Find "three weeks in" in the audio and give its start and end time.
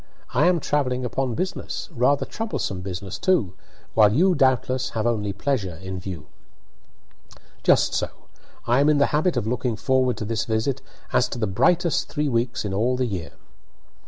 12.09-12.73